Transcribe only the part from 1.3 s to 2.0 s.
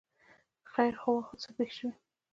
څه پېښه شوې؟